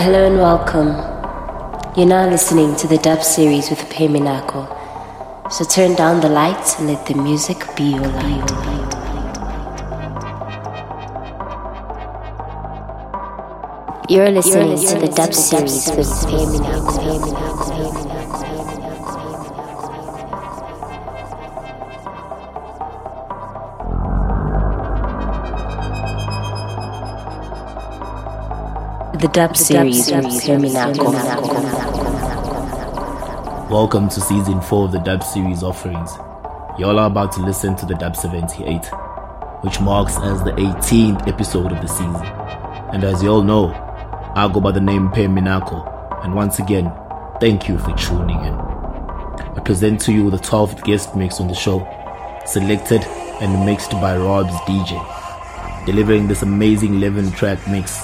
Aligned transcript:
Hello 0.00 0.24
and 0.24 0.38
welcome. 0.38 0.90
You're 1.96 2.06
now 2.06 2.30
listening 2.30 2.76
to 2.76 2.86
the 2.86 2.98
dub 2.98 3.24
series 3.24 3.68
with 3.68 3.80
Peminako. 3.90 4.62
So 5.50 5.64
turn 5.64 5.96
down 5.96 6.20
the 6.20 6.28
lights 6.28 6.78
and 6.78 6.86
let 6.86 7.04
the 7.04 7.14
music 7.14 7.66
be 7.74 7.94
your 7.94 8.06
light. 8.06 8.48
You're 14.08 14.30
listening 14.30 14.78
to 14.86 15.00
the 15.00 15.08
dub 15.08 15.34
series 15.34 15.90
with 15.90 16.06
Peminako. 16.30 18.17
The 29.18 29.26
dub 29.32 29.56
series. 29.56 30.08
With 30.12 30.74
Welcome 33.68 34.08
to 34.10 34.20
season 34.20 34.60
4 34.60 34.84
of 34.84 34.92
the 34.92 35.00
Dub 35.00 35.24
series 35.24 35.64
offerings. 35.64 36.12
Y'all 36.78 37.00
are 37.00 37.08
about 37.08 37.32
to 37.32 37.40
listen 37.40 37.74
to 37.78 37.86
the 37.86 37.96
Dub 37.96 38.14
78, 38.14 38.86
which 39.62 39.80
marks 39.80 40.16
as 40.18 40.44
the 40.44 40.52
18th 40.52 41.26
episode 41.26 41.72
of 41.72 41.80
the 41.80 41.88
season. 41.88 42.14
And 42.94 43.02
as 43.02 43.20
you 43.20 43.30
all 43.30 43.42
know, 43.42 43.72
I 44.36 44.48
go 44.54 44.60
by 44.60 44.70
the 44.70 44.80
name 44.80 45.10
Pe 45.10 45.26
Minako, 45.26 46.24
and 46.24 46.36
once 46.36 46.60
again, 46.60 46.92
thank 47.40 47.68
you 47.68 47.76
for 47.76 47.92
tuning 47.96 48.38
in. 48.44 48.54
I 48.54 49.60
present 49.64 50.00
to 50.02 50.12
you 50.12 50.30
the 50.30 50.36
12th 50.36 50.84
guest 50.84 51.16
mix 51.16 51.40
on 51.40 51.48
the 51.48 51.54
show, 51.54 51.80
selected 52.46 53.02
and 53.40 53.66
mixed 53.66 53.90
by 53.90 54.16
Rob's 54.16 54.54
DJ, 54.60 54.94
delivering 55.86 56.28
this 56.28 56.42
amazing 56.42 56.94
11 56.94 57.32
track 57.32 57.58
mix 57.66 58.00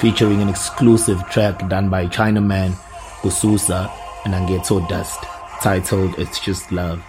featuring 0.00 0.40
an 0.40 0.48
exclusive 0.48 1.28
track 1.28 1.68
done 1.68 1.90
by 1.90 2.06
Chinaman, 2.06 2.72
Kususa, 3.20 3.90
and 4.24 4.34
Angeto 4.34 4.86
Dust, 4.88 5.20
titled 5.60 6.18
It's 6.18 6.38
Just 6.38 6.70
Love. 6.70 7.04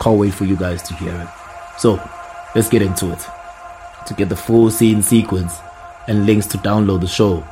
Can't 0.00 0.18
wait 0.18 0.32
for 0.32 0.44
you 0.44 0.56
guys 0.56 0.82
to 0.82 0.94
hear 0.94 1.14
it. 1.14 1.28
So, 1.78 2.00
let's 2.54 2.68
get 2.68 2.82
into 2.82 3.12
it. 3.12 3.18
To 4.06 4.14
get 4.14 4.28
the 4.28 4.36
full 4.36 4.70
scene 4.70 5.02
sequence 5.02 5.58
and 6.06 6.26
links 6.26 6.46
to 6.48 6.58
download 6.58 7.00
the 7.00 7.06
show, 7.08 7.44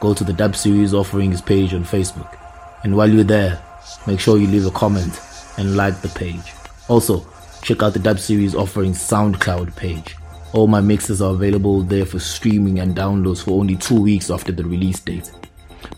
go 0.00 0.14
to 0.14 0.24
the 0.24 0.32
Dub 0.32 0.56
Series 0.56 0.94
Offerings 0.94 1.42
page 1.42 1.74
on 1.74 1.84
Facebook. 1.84 2.36
And 2.82 2.96
while 2.96 3.10
you're 3.10 3.24
there, 3.24 3.62
make 4.06 4.20
sure 4.20 4.38
you 4.38 4.46
leave 4.46 4.66
a 4.66 4.70
comment 4.70 5.20
and 5.58 5.76
like 5.76 6.00
the 6.00 6.08
page. 6.08 6.54
Also, 6.88 7.26
check 7.62 7.82
out 7.82 7.92
the 7.92 7.98
Dub 7.98 8.18
Series 8.18 8.54
Offerings 8.54 8.98
SoundCloud 8.98 9.76
page. 9.76 10.16
All 10.54 10.68
my 10.68 10.80
mixes 10.80 11.20
are 11.20 11.32
available 11.32 11.82
there 11.82 12.06
for 12.06 12.20
streaming 12.20 12.78
and 12.78 12.94
downloads 12.94 13.42
for 13.42 13.58
only 13.58 13.74
two 13.74 14.00
weeks 14.00 14.30
after 14.30 14.52
the 14.52 14.62
release 14.62 15.00
date. 15.00 15.32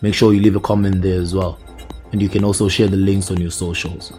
Make 0.01 0.15
sure 0.15 0.33
you 0.33 0.41
leave 0.41 0.55
a 0.55 0.59
comment 0.59 1.03
there 1.03 1.21
as 1.21 1.35
well. 1.35 1.59
And 2.11 2.19
you 2.19 2.27
can 2.27 2.43
also 2.43 2.67
share 2.67 2.87
the 2.87 2.97
links 2.97 3.29
on 3.29 3.39
your 3.39 3.51
socials. 3.51 4.11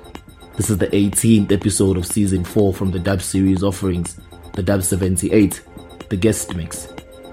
This 0.56 0.70
is 0.70 0.78
the 0.78 0.86
18th 0.86 1.50
episode 1.50 1.96
of 1.96 2.06
season 2.06 2.44
4 2.44 2.72
from 2.72 2.92
the 2.92 3.00
Dub 3.00 3.20
series 3.20 3.64
offerings, 3.64 4.20
the 4.52 4.62
Dub 4.62 4.84
78, 4.84 5.60
the 6.08 6.16
guest 6.16 6.54
mix. 6.54 6.86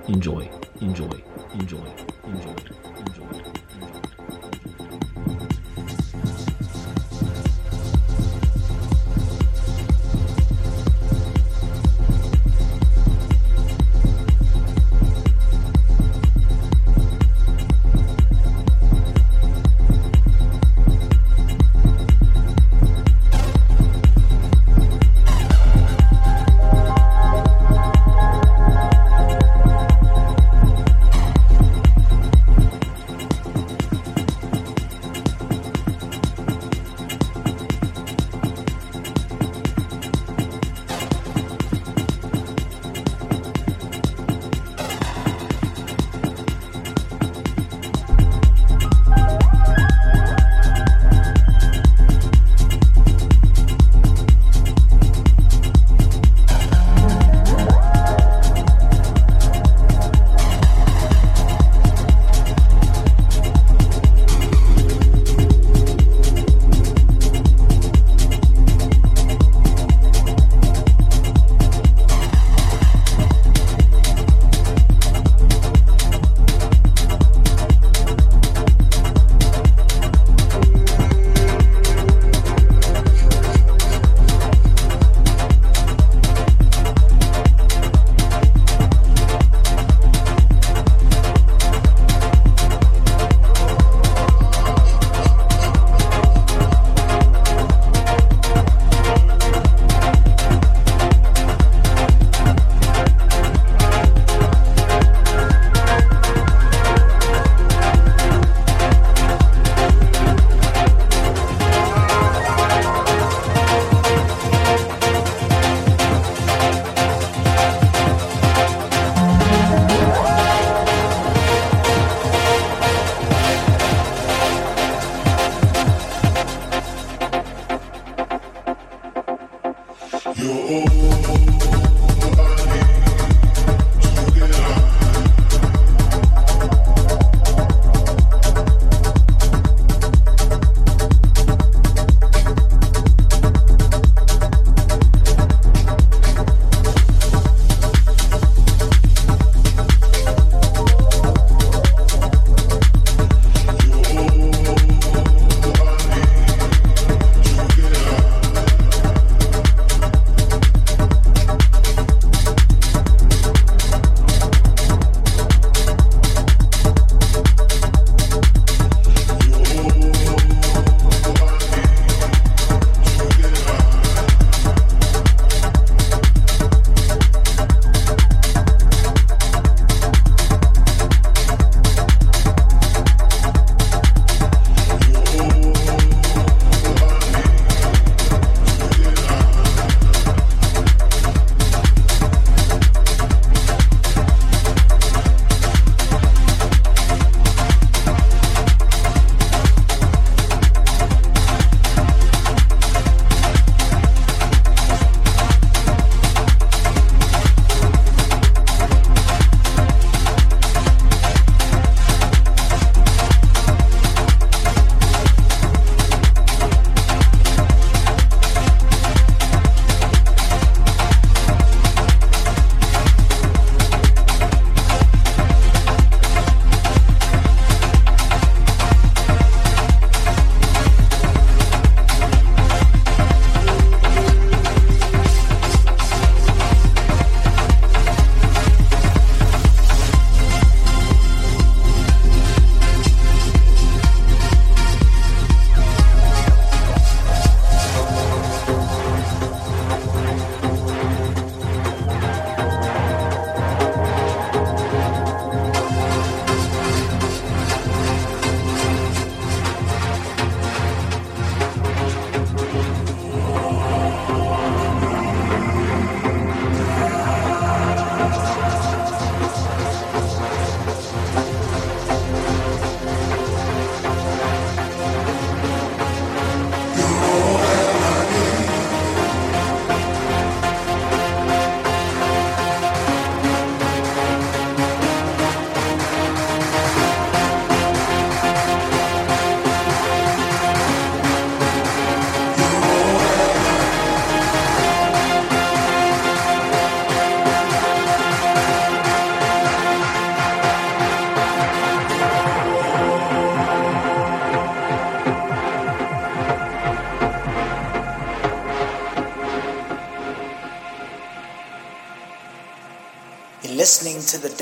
Enjoy, 0.07 0.49
enjoy, 0.81 1.21
enjoy, 1.53 1.85
enjoy. 2.23 2.74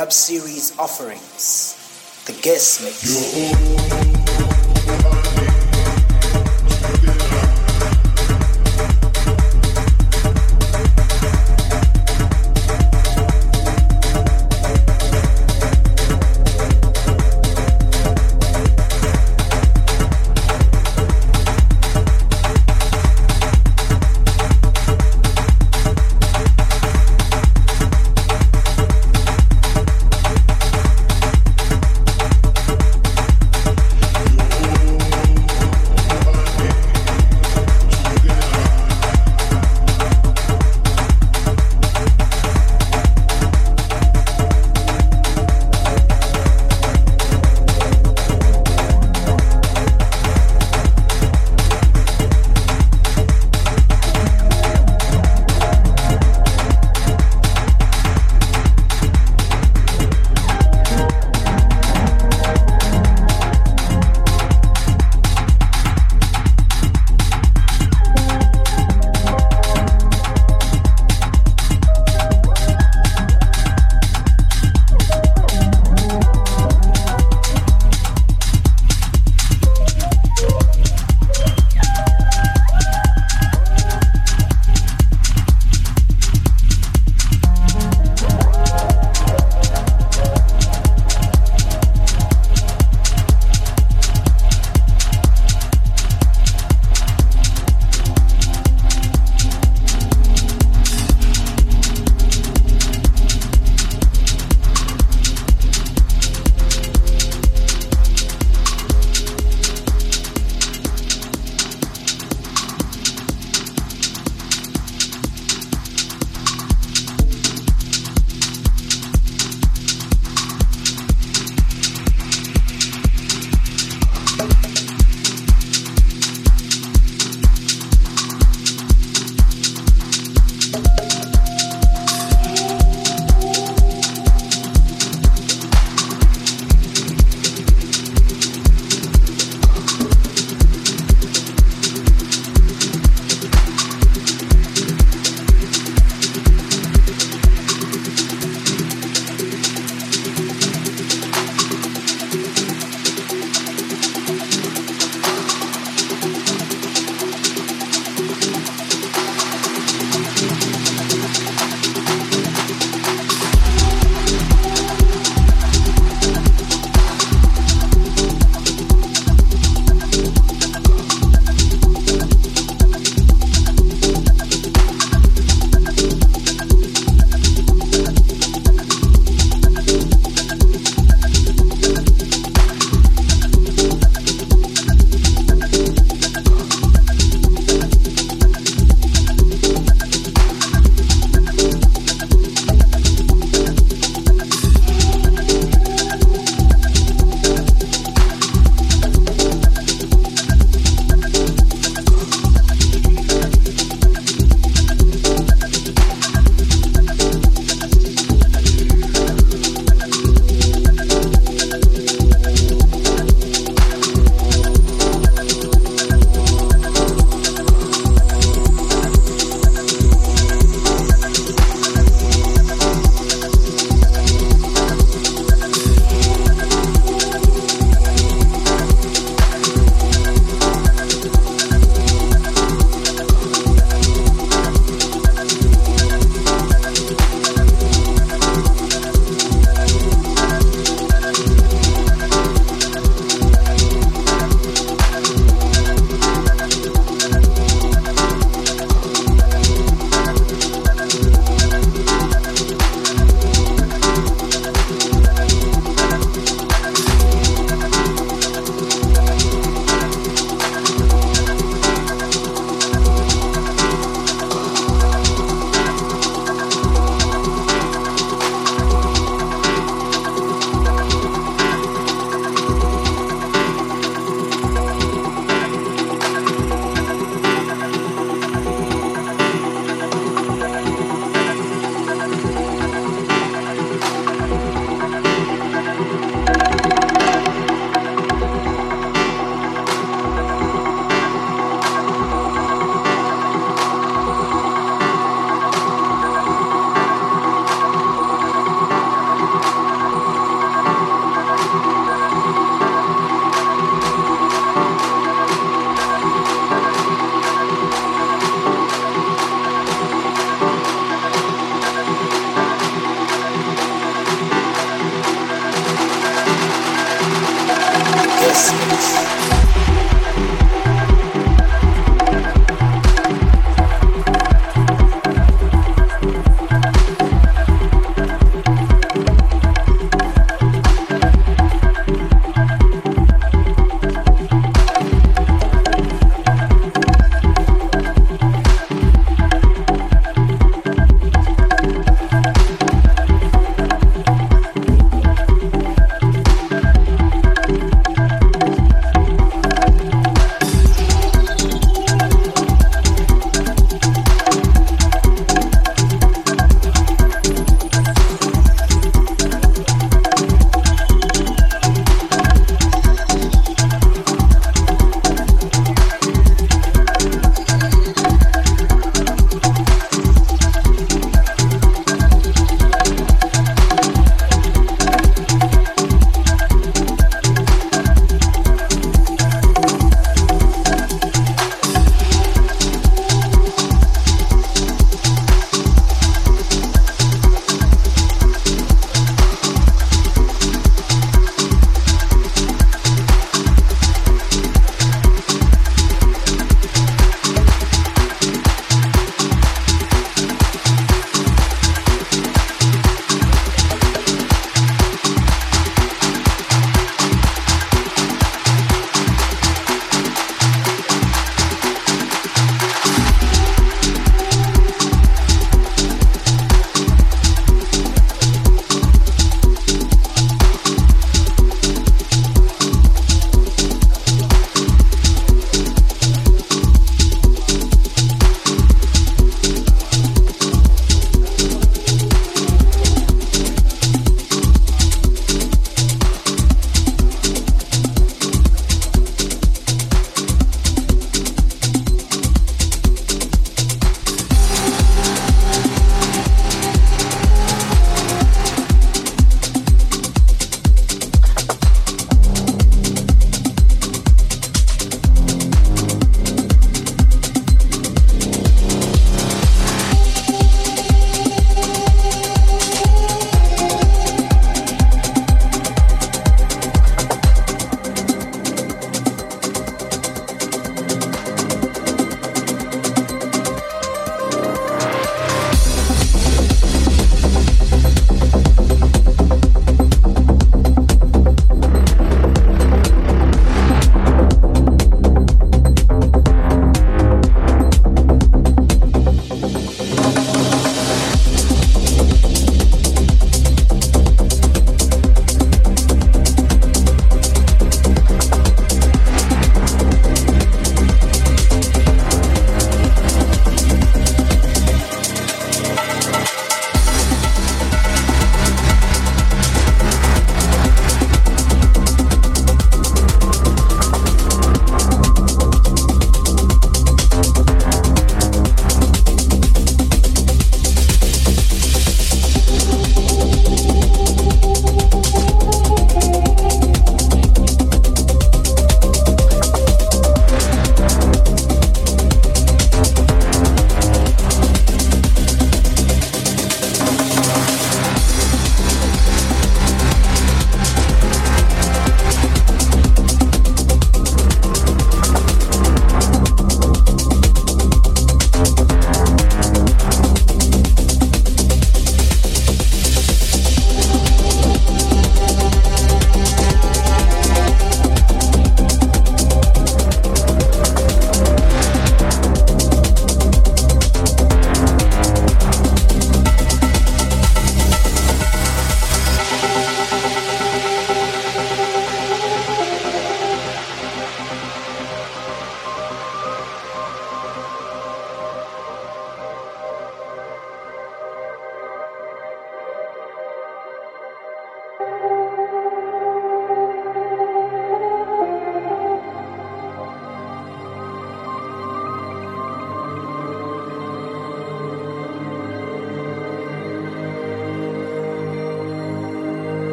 Dub 0.00 0.10
series 0.10 0.72
offerings, 0.78 1.76
the 2.24 2.32
guest 2.40 2.82
mix. 2.82 4.59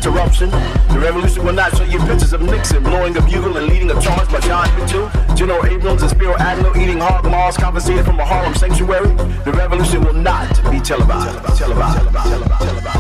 interruption. 0.08 0.50
The 0.50 1.00
revolution 1.00 1.46
will 1.46 1.54
not 1.54 1.76
show 1.76 1.84
you 1.84 2.00
pictures 2.00 2.34
of 2.34 2.42
Nixon 2.42 2.84
blowing 2.84 3.16
a 3.18 3.22
bugle 3.22 3.58
and 3.58 3.68
leading 3.68 3.92
a 3.92 4.02
charge 4.02 4.30
by 4.32 4.40
John 4.40 4.68
Mitchell, 4.80 5.10
General 5.36 5.66
Abrams 5.66 6.02
and 6.02 6.12
Spiro 6.12 6.36
Agnew 6.38 6.74
eating 6.82 7.00
hog 7.00 7.26
maws 7.26 7.58
confiscated 7.58 8.06
from 8.06 8.20
a 8.20 8.26
Harlem 8.26 8.56
sanctuary. 8.56 9.14
The 9.44 9.52
revolution 9.52 10.04
will 10.04 10.14
not 10.14 10.50
be 10.72 10.80
televised. 10.80 11.58
televised, 11.58 11.58
televised, 11.58 11.98
televised, 11.98 12.64
televised. 12.64 12.98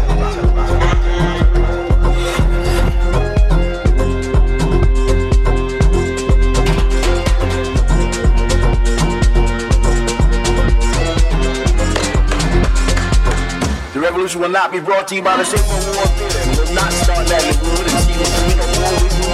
The 13.93 14.03
revolution 14.03 14.41
will 14.41 14.49
not 14.49 14.71
be 14.71 14.79
brought 14.79 15.07
to 15.07 15.15
you 15.15 15.23
by 15.23 15.37
the 15.37 15.43
Shape 15.43 15.59
of 15.59 15.95
War 15.95 16.05
Theater 16.05 16.46
not 16.77 16.93
start 16.93 17.25
that 17.25 17.41
in 17.41 17.57
wood 17.65 17.89
and 17.89 17.97
see 18.05 18.13
what 18.21 18.29
you 18.37 18.53
know 18.53 18.69
war 18.77 18.93
with 19.01 19.17
you. 19.17 19.25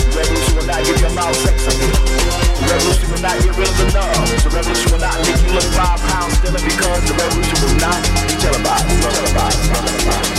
The 0.00 0.16
revolution 0.16 0.56
will 0.56 0.64
not 0.64 0.80
give 0.80 0.96
your 0.96 1.12
mouth 1.12 1.36
sex 1.36 1.68
appeal. 1.68 1.92
The 1.92 2.72
revolution 2.72 3.06
will 3.12 3.20
not 3.20 3.36
get 3.36 3.52
rid 3.52 3.68
of 3.68 3.76
the 3.76 3.88
nerve. 3.92 4.28
The 4.40 4.48
revolution 4.48 4.88
will 4.96 5.04
not 5.04 5.20
make 5.28 5.36
you 5.44 5.52
look 5.52 5.68
five 5.76 6.00
pounds 6.08 6.40
thinner 6.40 6.64
because 6.64 7.04
the 7.04 7.12
revolution 7.20 7.58
will 7.60 7.76
not 7.84 8.00
televised. 8.40 8.88
Televised. 9.04 10.32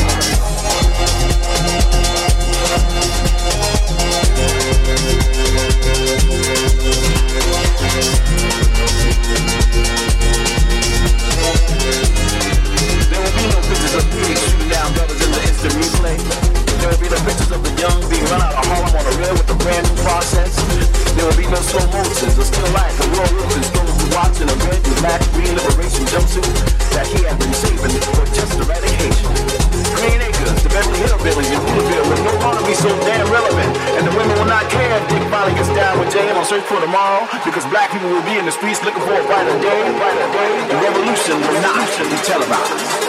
There 13.14 13.22
will 13.22 13.38
be 13.38 13.46
no 13.46 13.62
pictures 13.62 13.94
of 13.94 14.06
pigs 14.10 14.42
shooting 14.42 14.74
down 14.74 14.90
brothers 14.98 15.22
in 15.22 15.30
the 15.30 15.42
instant 15.46 15.74
replay. 15.78 16.18
There 16.82 16.90
will 16.90 16.98
be 16.98 17.14
no 17.14 17.20
pictures 17.22 17.54
of 17.54 17.62
the 17.62 17.74
young 17.78 18.02
being 18.10 18.26
run 18.34 18.42
out 18.42 18.58
of 18.58 18.66
Harlem 18.66 18.90
on 18.90 19.06
a 19.06 19.14
rail 19.22 19.38
with 19.38 19.54
a 19.54 19.58
brand 19.62 19.86
new 19.86 19.98
process. 20.02 20.58
There 21.14 21.22
will 21.22 21.38
be 21.38 21.46
no 21.46 21.62
slow 21.62 21.86
motions 21.94 22.34
or 22.42 22.46
still 22.50 22.66
life 22.74 22.98
of 22.98 23.14
Roy 23.14 23.30
Wilson 23.38 23.62
strolling 23.70 23.94
through 24.02 24.18
watching 24.18 24.50
a 24.50 24.56
red 24.66 24.82
and 24.82 24.98
black 24.98 25.22
green 25.38 25.54
liberation 25.54 26.10
jumpsuit 26.10 26.50
that 26.98 27.06
he 27.06 27.22
had 27.22 27.38
been 27.38 27.54
saving 27.54 27.94
for 28.18 28.26
just 28.34 28.58
eradication. 28.58 29.30
Green 29.94 30.20
Acres, 30.20 30.60
the 30.66 30.74
Beverly 30.74 31.00
Hillbillies 31.06 31.54
in 31.54 31.62
Hooterville 31.64 32.06
will 32.10 32.24
no 32.28 32.34
longer 32.42 32.66
be 32.66 32.74
so 32.74 32.90
damn 33.06 33.30
relevant. 33.30 33.72
And 33.94 34.10
the 34.10 34.14
women 34.18 34.34
will 34.42 34.50
not 34.50 34.66
care 34.74 34.90
if 34.90 35.06
Dick 35.08 35.24
finally 35.30 35.54
gets 35.54 35.70
down 35.72 36.02
with 36.02 36.10
Jane 36.12 36.34
on 36.34 36.44
Search 36.50 36.66
for 36.66 36.82
Tomorrow 36.82 37.30
because 37.46 37.64
black 37.70 37.94
people 37.94 38.10
will 38.10 38.26
be 38.26 38.42
in 38.42 38.44
the 38.44 38.52
streets 38.52 38.84
looking 38.84 39.06
for 39.06 39.16
a 39.16 39.24
brighter 39.24 39.56
day. 39.62 39.86
Brighter 40.02 40.30
day. 40.34 40.52
The 40.68 40.78
revolution 40.82 41.40
will 41.40 41.62
not 41.62 41.88
be 42.10 42.18
televised. 42.26 43.03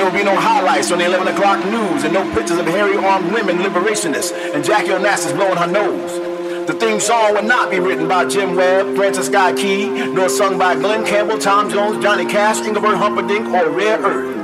There 0.00 0.08
will 0.08 0.16
be 0.16 0.24
no 0.24 0.34
highlights 0.34 0.90
on 0.92 0.98
the 0.98 1.04
11 1.04 1.28
o'clock 1.28 1.62
news 1.66 2.04
and 2.04 2.14
no 2.14 2.22
pictures 2.32 2.56
of 2.58 2.66
hairy 2.66 2.96
armed 2.96 3.32
women 3.32 3.58
liberationists 3.58 4.32
and 4.54 4.64
Jackie 4.64 4.88
Onassis 4.88 5.34
blowing 5.34 5.58
her 5.58 5.66
nose. 5.66 6.19
The 6.66 6.76
theme 6.78 7.00
song 7.00 7.34
will 7.34 7.42
not 7.42 7.70
be 7.70 7.80
written 7.80 8.06
by 8.06 8.26
Jim 8.26 8.54
Webb, 8.54 8.94
Francis 8.94 9.28
Guy 9.28 9.54
Key, 9.54 9.88
nor 10.12 10.28
sung 10.28 10.58
by 10.58 10.74
Glenn 10.74 11.06
Campbell, 11.06 11.38
Tom 11.38 11.70
Jones, 11.70 12.02
Johnny 12.02 12.26
Cash, 12.26 12.60
Engelbert 12.66 12.96
Humperdinck, 12.96 13.48
or 13.48 13.70
Rare 13.70 13.98
Earth. 13.98 14.36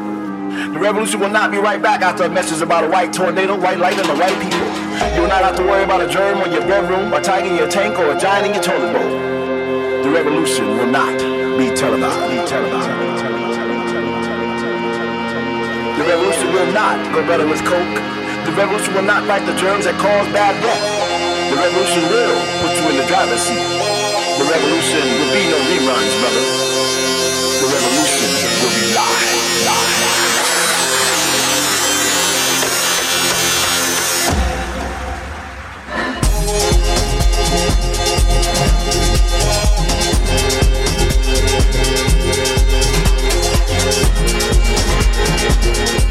The 0.73 0.79
revolution 0.79 1.21
will 1.21 1.31
not 1.31 1.51
be 1.51 1.59
right 1.59 1.81
back 1.81 2.01
after 2.01 2.25
a 2.25 2.29
message 2.29 2.63
about 2.63 2.85
a 2.85 2.89
white 2.89 3.13
tornado, 3.13 3.55
white 3.61 3.79
light, 3.79 3.99
and 3.99 4.09
the 4.09 4.17
white 4.17 4.37
people. 4.41 4.67
You 5.15 5.23
will 5.23 5.29
not 5.29 5.45
have 5.45 5.57
to 5.57 5.63
worry 5.63 5.85
about 5.85 6.01
a 6.01 6.09
germ 6.09 6.41
in 6.41 6.53
your 6.53 6.63
bedroom, 6.63 7.13
a 7.13 7.21
tiger 7.21 7.49
in 7.49 7.57
your 7.57 7.69
tank, 7.69 7.99
or 7.99 8.11
a 8.11 8.19
giant 8.19 8.47
in 8.49 8.55
your 8.55 8.63
toilet 8.63 8.93
bowl. 8.93 9.11
The 10.03 10.11
revolution 10.11 10.67
will 10.79 10.89
not 10.89 11.13
be 11.59 11.69
televised. 11.77 12.31
Be 12.31 12.49
televised. 12.49 12.89
The 15.99 16.05
revolution 16.05 16.53
will 16.53 16.73
not 16.73 16.97
go 17.13 17.27
better 17.27 17.47
with 17.47 17.61
coke. 17.65 17.97
The 18.47 18.53
revolution 18.53 18.95
will 18.95 19.03
not 19.03 19.27
fight 19.27 19.45
the 19.45 19.57
germs 19.61 19.85
that 19.85 19.95
cause 20.01 20.33
bad 20.33 20.61
breath. 20.63 20.96
The 21.57 21.63
revolution 21.63 22.03
will 22.11 22.37
put 22.61 22.77
you 22.77 22.91
in 22.91 22.97
the 22.99 23.07
driver's 23.07 23.41
seat. 23.41 23.57
The 23.57 24.45
revolution 24.45 25.01
will 25.01 25.33
be 25.33 25.49
no 25.49 25.57
reruns, 25.57 26.13
brother. 26.21 26.45
The 27.61 27.69
revolution 27.73 28.29
will 28.61 28.75
be 28.77 28.85
live, 28.93 29.65
live. 29.65 30.17
We'll 45.67 46.06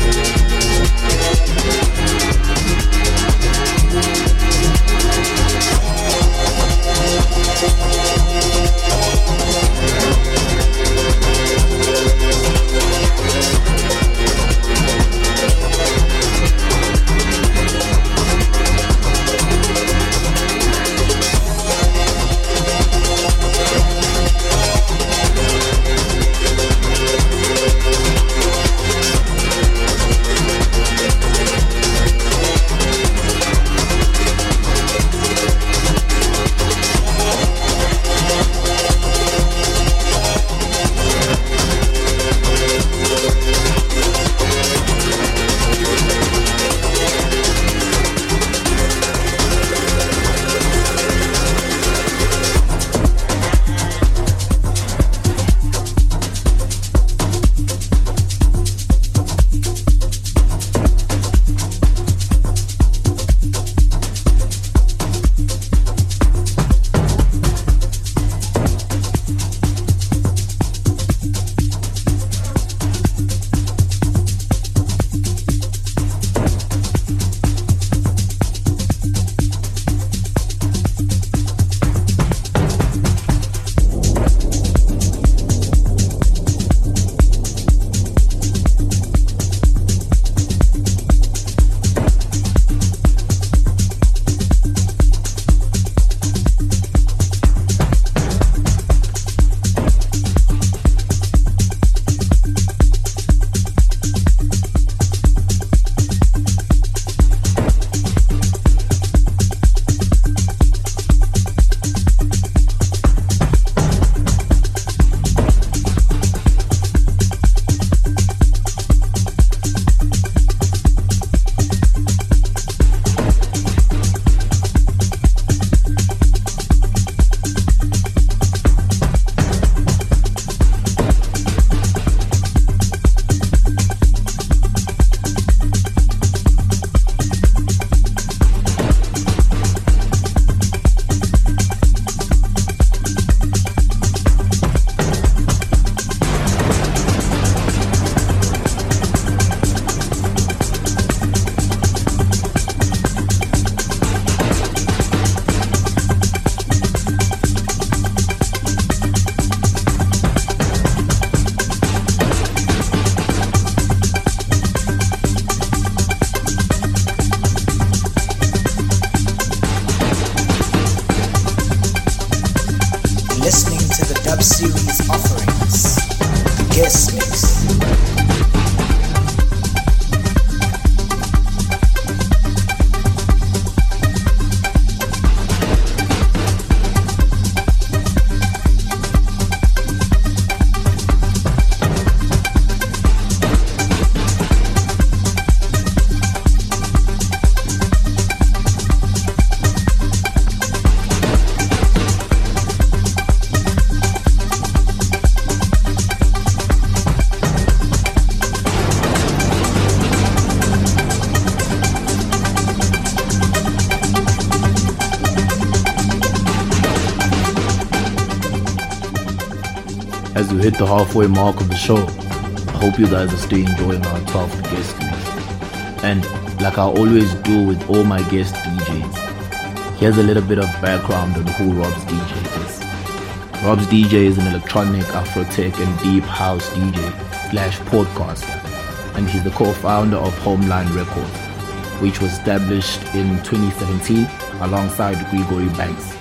As 220.35 220.53
we 220.53 220.61
hit 220.61 220.77
the 220.77 220.85
halfway 220.85 221.27
mark 221.27 221.61
of 221.61 221.69
the 221.69 221.77
show, 221.77 221.95
I 221.95 222.77
hope 222.83 222.99
you 222.99 223.07
guys 223.07 223.33
are 223.33 223.37
still 223.37 223.59
enjoying 223.59 224.05
our 224.05 224.19
12th 224.19 224.63
guest 224.63 224.99
mix. 224.99 226.03
And 226.03 226.25
like 226.61 226.77
I 226.77 226.83
always 226.83 227.33
do 227.35 227.65
with 227.65 227.89
all 227.89 228.03
my 228.03 228.21
guest 228.29 228.53
DJs, 228.55 229.95
here's 229.95 230.17
a 230.17 230.23
little 230.23 230.43
bit 230.43 230.59
of 230.59 230.65
background 230.81 231.37
on 231.37 231.47
who 231.47 231.71
Rob's 231.71 232.03
DJ 232.03 232.65
is. 232.65 233.63
Rob's 233.63 233.87
DJ 233.87 234.25
is 234.25 234.37
an 234.37 234.47
electronic, 234.47 235.05
Afrotech, 235.05 235.79
and 235.79 235.99
deep 236.03 236.25
house 236.25 236.69
DJ 236.71 237.49
slash 237.49 237.79
podcaster, 237.91 239.15
and 239.15 239.29
he's 239.29 239.45
the 239.45 239.51
co-founder 239.51 240.17
of 240.17 240.37
Homeline 240.39 240.93
Records, 240.93 242.01
which 242.01 242.19
was 242.19 242.33
established 242.33 243.01
in 243.15 243.41
2017 243.43 244.27
alongside 244.59 245.15
Gregory 245.29 245.69
Banks. 245.77 246.14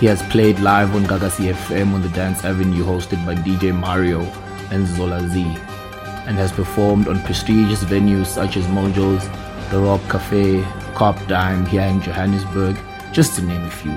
He 0.00 0.06
has 0.06 0.22
played 0.24 0.58
live 0.58 0.94
on 0.96 1.04
Gagasi 1.04 1.52
FM 1.54 1.94
on 1.94 2.02
the 2.02 2.08
Dance 2.08 2.44
Avenue 2.44 2.84
hosted 2.84 3.24
by 3.24 3.36
DJ 3.36 3.72
Mario 3.72 4.22
and 4.72 4.86
Zola 4.88 5.26
Z 5.28 5.42
and 6.26 6.36
has 6.36 6.50
performed 6.50 7.06
on 7.06 7.22
prestigious 7.22 7.84
venues 7.84 8.26
such 8.26 8.56
as 8.56 8.66
Mojo's, 8.66 9.28
The 9.70 9.78
Rock 9.78 10.00
Cafe, 10.10 10.62
Cop 10.94 11.24
Dime 11.28 11.64
here 11.66 11.82
in 11.82 12.00
Johannesburg, 12.02 12.76
just 13.12 13.36
to 13.36 13.42
name 13.42 13.62
a 13.62 13.70
few. 13.70 13.96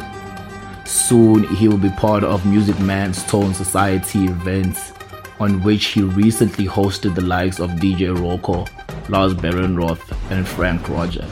Soon 0.86 1.44
he 1.56 1.68
will 1.68 1.80
be 1.80 1.90
part 1.90 2.24
of 2.24 2.46
Music 2.46 2.80
Man's 2.80 3.24
Tone 3.26 3.56
Society 3.56 4.26
events 4.26 4.94
on 5.40 5.64
which 5.64 5.88
he 5.88 6.04
recently 6.04 6.66
hosted 6.66 7.16
the 7.16 7.22
likes 7.22 7.60
of 7.60 7.72
DJ 7.72 8.16
Rocco, 8.16 8.66
Lars 9.10 9.34
Berenroth 9.34 10.16
and 10.32 10.48
Frank 10.48 10.88
Roger, 10.90 11.28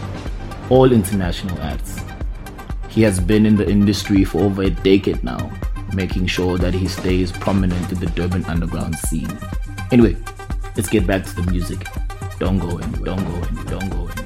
all 0.69 0.91
international 0.91 1.59
acts. 1.61 2.14
He 2.95 3.01
has 3.01 3.19
been 3.19 3.45
in 3.45 3.57
the 3.57 3.69
industry 3.69 4.23
for 4.23 4.43
over 4.43 4.63
a 4.63 4.69
decade 4.69 5.21
now, 5.21 5.51
making 5.93 6.27
sure 6.27 6.57
that 6.57 6.73
he 6.73 6.87
stays 6.87 7.29
prominent 7.29 7.91
in 7.91 7.99
the 7.99 8.05
Durban 8.05 8.45
underground 8.45 8.97
scene. 8.97 9.37
Anyway, 9.91 10.15
let's 10.77 10.87
get 10.87 11.05
back 11.05 11.25
to 11.25 11.35
the 11.35 11.51
music. 11.51 11.85
Don't 12.39 12.57
go 12.57 12.77
in, 12.77 12.89
don't 13.03 13.25
go 13.25 13.35
in, 13.47 13.65
don't 13.65 13.89
go 13.89 14.07
in, 14.07 14.24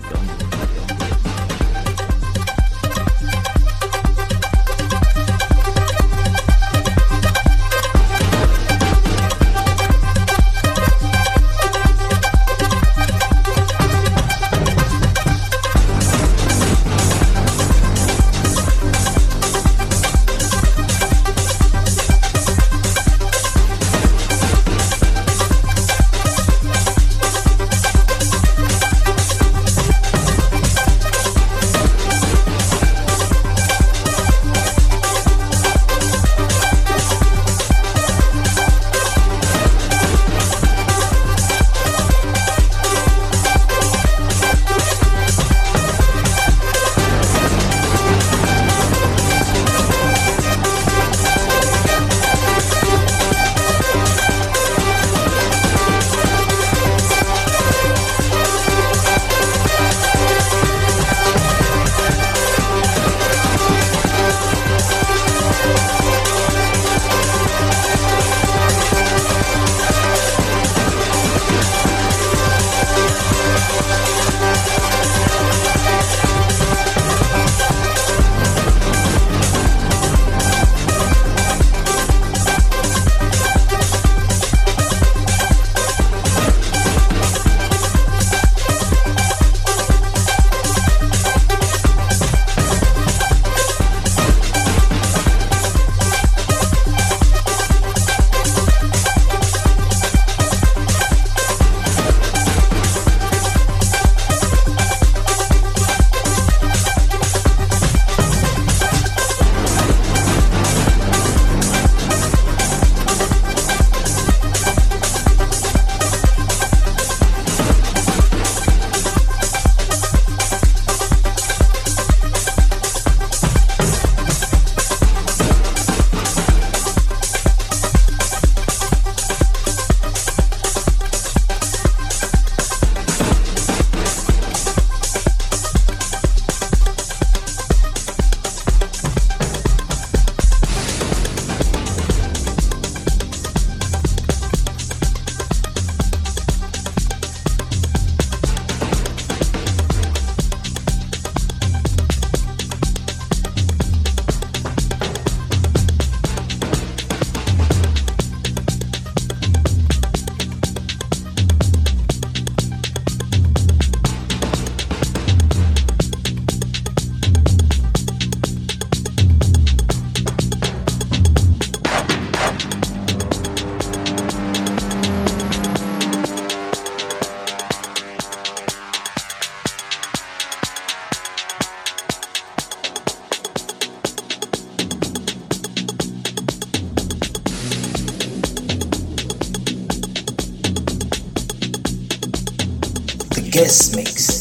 guest 193.59 193.93
mix. 193.93 194.38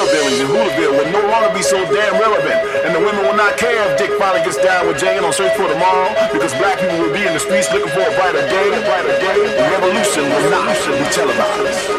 Hillbillies, 0.00 0.40
and 0.40 0.48
Hoolaville 0.48 0.96
will 0.96 1.12
no 1.12 1.20
longer 1.28 1.52
be 1.52 1.60
so 1.62 1.76
damn 1.92 2.16
relevant. 2.16 2.56
And 2.88 2.94
the 2.94 3.00
women 3.00 3.20
will 3.28 3.36
not 3.36 3.58
care 3.58 3.92
if 3.92 3.98
Dick 3.98 4.10
finally 4.18 4.40
gets 4.40 4.56
down 4.56 4.88
with 4.88 4.98
Jane 4.98 5.22
on 5.22 5.32
Search 5.32 5.52
for 5.56 5.68
Tomorrow, 5.68 6.08
because 6.32 6.54
black 6.54 6.80
people 6.80 6.96
will 7.04 7.12
be 7.12 7.20
in 7.26 7.34
the 7.34 7.40
streets 7.40 7.68
looking 7.72 7.92
for 7.92 8.00
a 8.00 8.12
brighter 8.16 8.40
day, 8.48 8.68
a 8.72 8.80
brighter 8.80 9.12
day. 9.20 9.36
The 9.36 9.66
revolution 9.76 10.24
will 10.24 10.48
not 10.48 10.72
be 10.72 11.04
televised. 11.12 11.90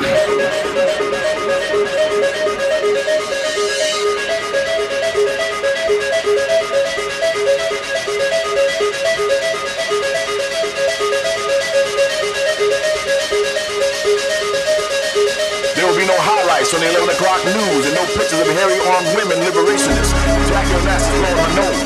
On 16.72 16.80
the 16.80 16.88
11 16.88 17.20
o'clock 17.20 17.42
news 17.52 17.84
and 17.84 17.96
no 18.00 18.04
pictures 18.16 18.40
of 18.40 18.48
hairy 18.56 18.80
armed 18.80 19.12
women 19.20 19.44
liberationists. 19.44 20.16
Jack 20.48 20.64
your 20.72 20.80
asses 20.88 21.20
on 21.20 21.36
my 21.36 21.52
nose. 21.60 21.84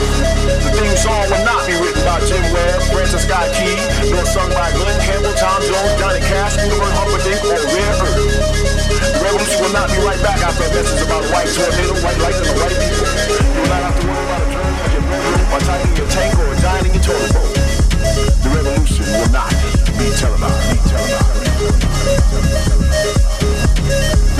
The 0.61 0.71
theme 0.77 0.93
song 1.01 1.25
will 1.25 1.41
not 1.41 1.65
be 1.65 1.73
written 1.81 2.05
by 2.05 2.21
Jim 2.29 2.45
Webb, 2.53 2.85
Francis 2.93 3.25
Scott 3.25 3.49
Key, 3.57 3.73
nor 4.13 4.21
sung 4.29 4.45
by 4.53 4.69
Glenn 4.77 4.93
Campbell, 5.01 5.33
Tom 5.41 5.57
Jones, 5.65 5.89
Johnny 5.97 6.21
Cash, 6.29 6.61
Ingrid 6.61 6.93
Humperdinck, 7.01 7.41
or 7.49 7.57
Rare 7.65 7.97
Earth. 7.97 8.29
The 9.09 9.25
revolution 9.25 9.57
will 9.65 9.73
not 9.73 9.89
be 9.89 9.97
right 10.05 10.21
back 10.21 10.37
after 10.45 10.69
a 10.69 10.69
message 10.69 11.01
about 11.01 11.25
white 11.33 11.49
tornado, 11.49 11.97
white 12.05 12.19
lights, 12.21 12.45
and 12.45 12.53
white 12.53 12.77
people. 12.77 13.09
You 13.09 13.57
will 13.57 13.71
not 13.73 13.89
have 13.89 13.97
to 13.97 14.05
worry 14.05 14.21
about 14.21 14.45
a 14.45 14.53
turn 14.53 14.69
in 14.69 14.85
your 14.85 15.01
bedroom, 15.01 15.49
or 15.49 15.61
typing 15.65 15.97
your 15.97 16.09
tank, 16.13 16.37
or 16.37 16.53
giant 16.61 16.85
in 16.85 16.93
your 16.93 17.05
toilet 17.09 17.33
bowl. 17.33 17.49
The 18.37 18.49
revolution 18.53 19.05
will 19.17 19.33
not 19.33 19.49
be 19.97 20.13
televised. 20.13 20.61
Be 20.69 20.77
televised 20.93 21.45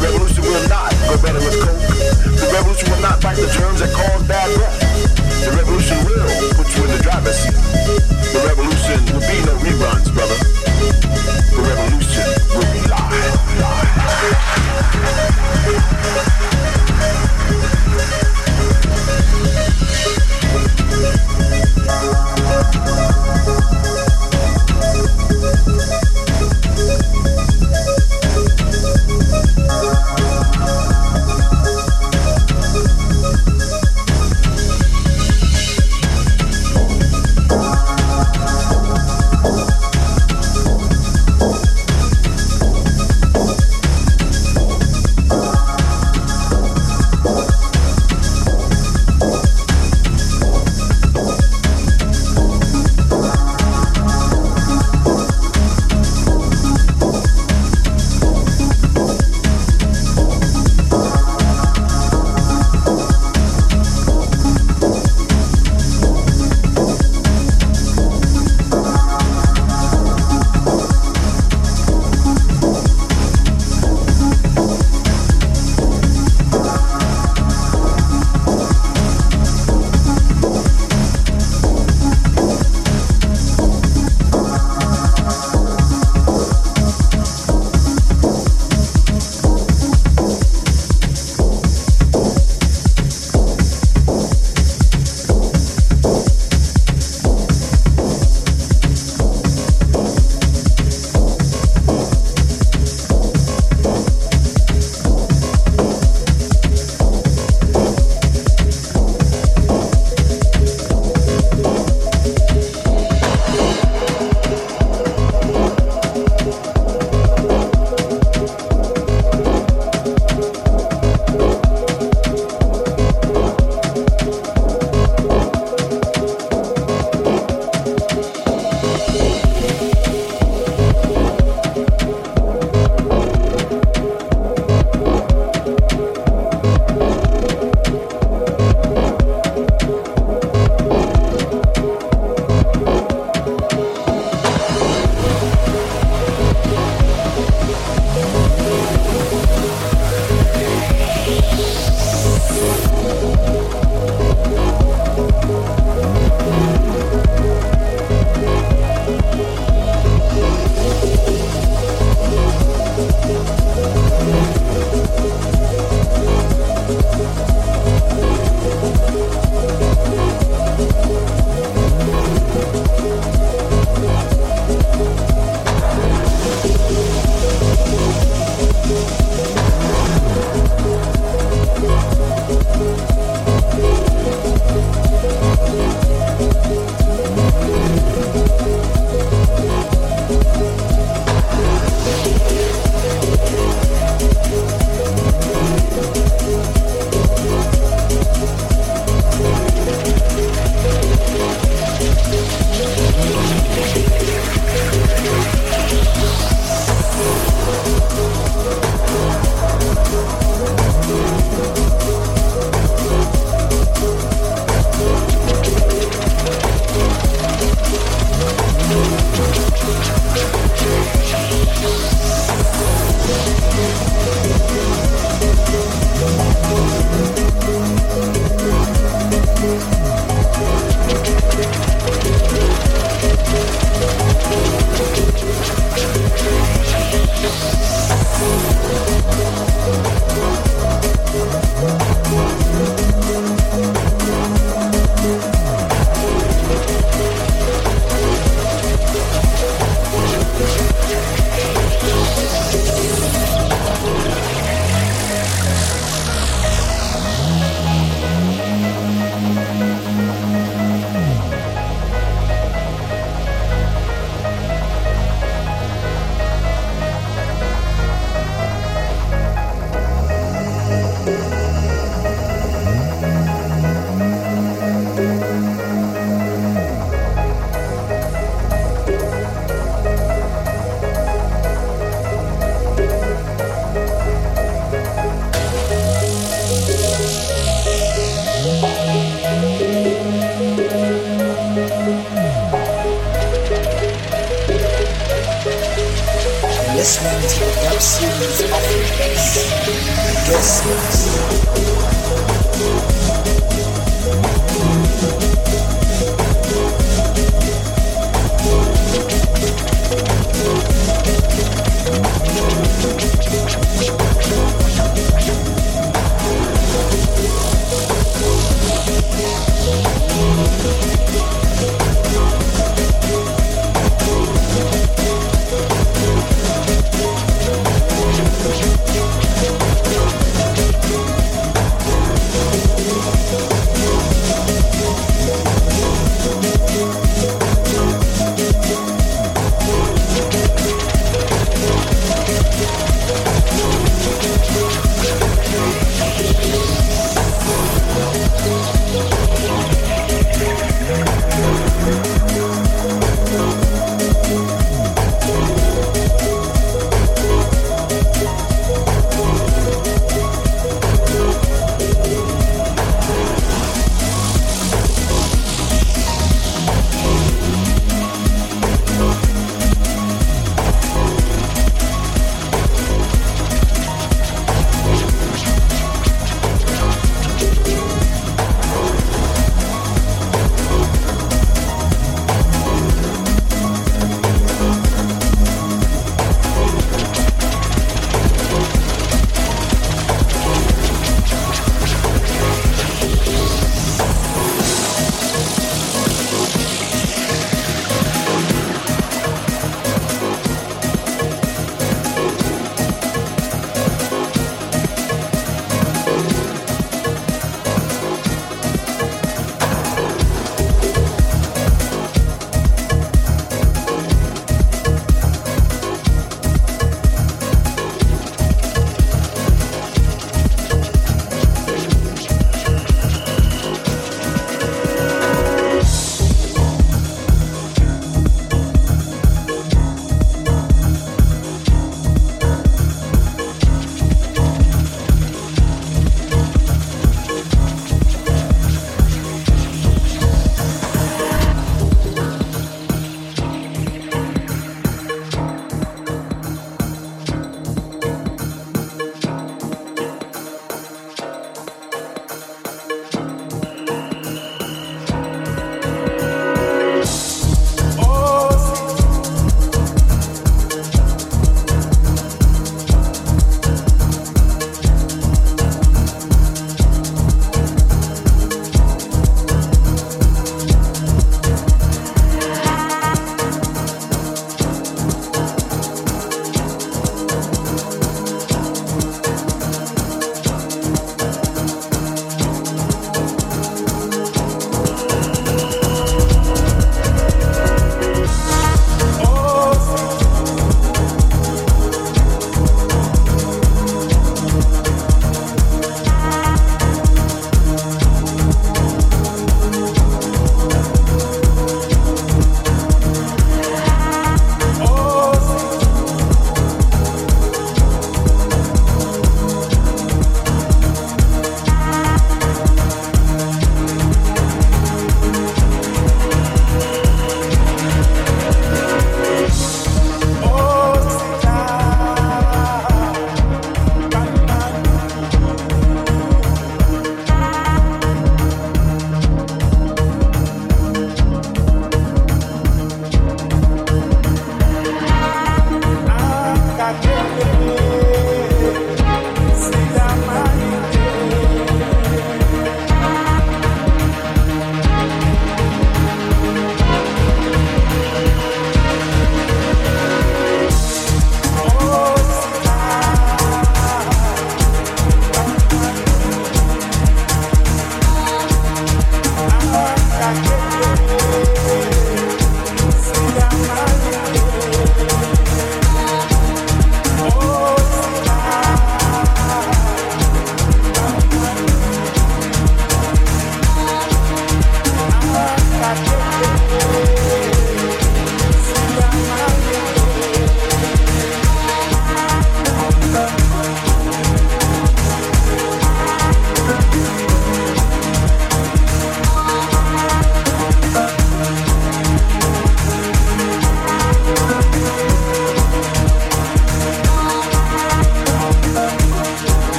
revolution 0.00 0.42
will 0.44 0.68
not 0.68 0.92
go 1.06 1.16
better 1.20 1.38
with 1.38 1.60
coke. 1.60 1.78
The 2.24 2.48
revolution 2.52 2.90
will 2.90 3.00
not 3.02 3.20
fight 3.20 3.36
the 3.36 3.46
germs 3.52 3.80
that 3.80 3.92
cause 3.92 4.22
bad 4.26 4.48
breath. 4.56 4.80
The 5.44 5.50
revolution 5.56 5.98
will 6.04 6.26
put 6.56 6.74
you 6.76 6.84
in 6.84 6.90
the 6.96 7.02
driver's 7.02 7.36
seat. 7.36 7.52
The 8.32 8.40
revolution 8.48 9.04
will 9.12 9.20
be 9.20 9.44
no 9.44 9.52
reruns, 9.60 10.08
brother. 10.12 10.36
The 11.52 11.60
revolution 11.60 12.24
will 12.56 12.70
be 12.72 12.80
live. 12.88 13.36
live. 13.60 13.90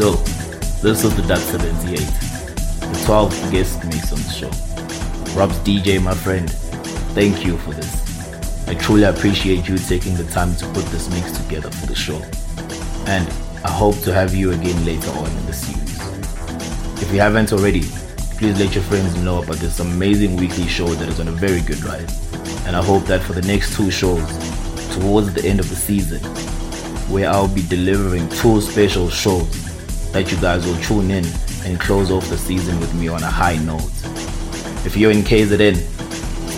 So, 0.00 0.12
this 0.80 1.04
is 1.04 1.14
the 1.14 1.20
Dub 1.28 1.36
78, 1.36 1.98
the 1.98 3.04
12th 3.04 3.52
guest 3.52 3.84
mix 3.84 4.10
on 4.10 4.18
the 4.20 4.30
show. 4.30 4.48
Robzdeejay, 5.36 6.02
my 6.02 6.14
friend, 6.14 6.50
thank 7.12 7.44
you 7.44 7.58
for 7.58 7.72
this. 7.72 8.66
I 8.66 8.76
truly 8.76 9.02
appreciate 9.02 9.68
you 9.68 9.76
taking 9.76 10.14
the 10.14 10.24
time 10.24 10.56
to 10.56 10.64
put 10.68 10.86
this 10.86 11.10
mix 11.10 11.36
together 11.36 11.70
for 11.70 11.84
the 11.84 11.94
show. 11.94 12.16
And 13.10 13.28
I 13.62 13.70
hope 13.70 13.94
to 14.04 14.14
have 14.14 14.34
you 14.34 14.52
again 14.52 14.86
later 14.86 15.10
on 15.10 15.26
in 15.26 15.44
the 15.44 15.52
series. 15.52 16.00
If 17.02 17.12
you 17.12 17.20
haven't 17.20 17.52
already, 17.52 17.82
please 18.38 18.58
let 18.58 18.74
your 18.74 18.84
friends 18.84 19.14
know 19.22 19.42
about 19.42 19.56
this 19.56 19.80
amazing 19.80 20.36
weekly 20.36 20.66
show 20.66 20.88
that 20.94 21.10
is 21.10 21.20
on 21.20 21.28
a 21.28 21.32
very 21.32 21.60
good 21.60 21.84
rise. 21.84 22.32
And 22.66 22.74
I 22.74 22.82
hope 22.82 23.04
that 23.04 23.20
for 23.20 23.34
the 23.34 23.42
next 23.42 23.76
two 23.76 23.90
shows, 23.90 24.26
towards 24.94 25.34
the 25.34 25.44
end 25.44 25.60
of 25.60 25.68
the 25.68 25.76
season, 25.76 26.22
where 27.12 27.28
I'll 27.28 27.54
be 27.54 27.68
delivering 27.68 28.30
two 28.30 28.62
special 28.62 29.10
shows 29.10 29.59
that 30.12 30.30
you 30.30 30.40
guys 30.40 30.66
will 30.66 30.80
tune 30.82 31.10
in 31.10 31.24
and 31.64 31.78
close 31.78 32.10
off 32.10 32.28
the 32.28 32.38
season 32.38 32.78
with 32.80 32.92
me 32.94 33.08
on 33.08 33.22
a 33.22 33.30
high 33.30 33.56
note. 33.58 33.90
If 34.84 34.96
you're 34.96 35.10
in 35.10 35.22
KZN, 35.22 35.76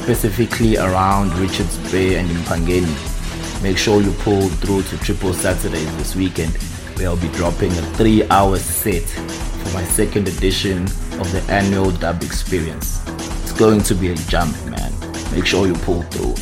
specifically 0.03 0.77
around 0.77 1.33
Richards 1.39 1.77
Bay 1.91 2.17
and 2.17 2.29
Mpangeni, 2.29 3.63
make 3.63 3.79
sure 3.79 4.01
you 4.01 4.13
pull 4.21 4.49
through 4.49 4.83
to 4.85 4.99
Triple 4.99 5.35
Saturdays 5.35 5.97
this 5.97 6.17
weekend 6.17 6.53
where 6.97 7.09
I'll 7.09 7.17
be 7.17 7.29
dropping 7.29 7.73
a 7.73 7.83
three 7.97 8.23
hour 8.29 8.57
set 8.59 9.03
for 9.03 9.75
my 9.75 9.85
second 9.85 10.29
edition 10.29 10.85
of 10.85 11.31
the 11.33 11.45
annual 11.49 11.91
dub 11.91 12.23
experience. 12.23 13.07
It's 13.43 13.53
going 13.53 13.83
to 13.83 13.95
be 13.95 14.09
a 14.11 14.15
jump, 14.15 14.55
man. 14.67 14.93
Make 15.33 15.47
sure 15.47 15.67
you 15.67 15.75
pull 15.75 16.03
through. 16.03 16.35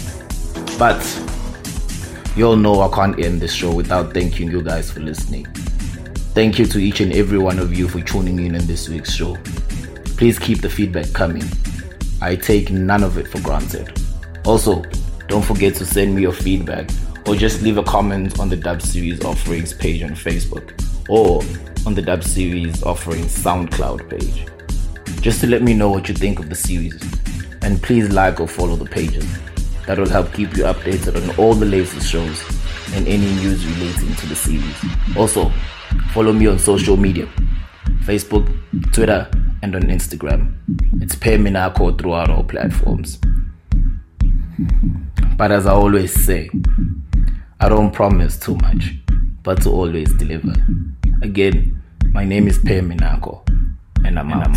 But 0.79 1.01
you 2.37 2.47
all 2.47 2.57
know 2.57 2.81
I 2.81 2.95
can't 2.95 3.19
end 3.19 3.41
this 3.41 3.53
show 3.53 3.75
without 3.75 4.15
thanking 4.15 4.51
you 4.51 4.63
guys 4.63 4.91
for 4.91 5.01
listening. 5.01 5.47
Thank 6.41 6.59
you 6.59 6.65
to 6.65 6.79
each 6.79 7.01
and 7.01 7.13
every 7.13 7.37
one 7.37 7.59
of 7.59 7.77
you 7.77 7.87
for 7.87 8.01
tuning 8.01 8.39
in 8.39 8.55
in 8.55 8.67
this 8.67 8.89
week's 8.89 9.13
show. 9.13 9.37
Please 10.17 10.39
keep 10.39 10.63
the 10.63 10.71
feedback 10.71 11.13
coming. 11.13 11.43
I 12.23 12.35
take 12.35 12.71
none 12.71 13.05
of 13.05 13.19
it 13.19 13.29
for 13.29 13.39
granted. 13.43 13.93
Also, 14.47 14.83
don't 15.29 15.45
forget 15.45 15.75
to 15.75 15.85
send 15.85 16.15
me 16.15 16.23
your 16.23 16.33
feedback 16.33 16.89
or 17.27 17.35
just 17.35 17.61
leave 17.61 17.77
a 17.77 17.83
comment 17.83 18.41
on 18.41 18.49
the 18.49 18.57
Dub 18.57 18.81
Series 18.81 19.23
Offerings 19.23 19.75
page 19.75 20.03
on 20.03 20.13
Facebook 20.13 20.73
or 21.11 21.43
on 21.87 21.93
the 21.93 22.01
Dub 22.01 22.25
Series 22.25 22.83
Offerings 22.85 23.37
SoundCloud 23.37 24.09
page. 24.09 24.47
just 25.21 25.43
to 25.43 25.47
let 25.47 25.61
me 25.61 25.75
know 25.75 25.91
what 25.91 26.09
you 26.09 26.15
think 26.15 26.39
of 26.39 26.49
the 26.49 26.55
series. 26.55 27.03
And 27.61 27.83
please 27.83 28.09
like 28.09 28.41
or 28.41 28.49
follow 28.49 28.77
the 28.77 28.87
pages. 28.87 29.29
That 29.87 29.99
will 29.99 30.09
help 30.09 30.33
keep 30.33 30.57
you 30.57 30.65
updated 30.65 31.23
on 31.23 31.37
all 31.37 31.53
the 31.53 31.67
latest 31.67 32.09
shows 32.09 32.43
and 32.95 33.07
any 33.07 33.31
news 33.43 33.67
relating 33.67 34.15
to 34.15 34.27
the 34.27 34.35
series. 34.35 35.17
Also, 35.19 35.53
follow 36.13 36.33
me 36.33 36.47
on 36.47 36.59
social 36.59 36.97
media 36.97 37.29
Facebook, 38.05 38.47
Twitter, 38.93 39.29
and 39.63 39.77
on 39.77 39.83
Instagram. 39.83 40.55
It's 41.03 41.15
Peminako 41.15 41.99
throughout 41.99 42.31
all 42.31 42.45
platforms. 42.45 43.19
But 45.37 45.53
as 45.53 45.67
I 45.67 45.73
always 45.73 46.13
say, 46.13 46.51
I 47.61 47.69
don't 47.69 47.93
promise 47.93 48.39
too 48.39 48.57
much, 48.57 48.95
but 49.43 49.63
to 49.63 49.71
always 49.71 50.13
deliver. 50.15 50.55
Again, 51.23 51.83
my 52.13 52.25
name 52.25 52.49
is 52.49 52.59
Peminako, 52.59 53.47
and 54.05 54.19
I'm 54.19 54.33
out. 54.33 54.51